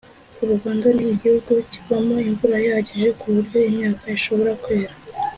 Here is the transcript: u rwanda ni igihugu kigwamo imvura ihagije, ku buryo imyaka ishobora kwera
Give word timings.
u 0.43 0.45
rwanda 0.53 0.87
ni 0.95 1.03
igihugu 1.13 1.53
kigwamo 1.69 2.15
imvura 2.27 2.55
ihagije, 2.67 3.09
ku 3.19 3.25
buryo 3.33 3.57
imyaka 3.69 4.03
ishobora 4.17 4.51
kwera 4.63 4.93